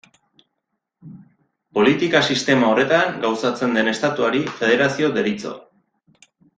[1.79, 5.57] Politika sistema horretan gauzatzen den estatuari federazio deritzo.